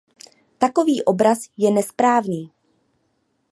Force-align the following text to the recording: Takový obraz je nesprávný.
Takový 0.57 1.03
obraz 1.03 1.49
je 1.57 1.71
nesprávný. 1.71 2.51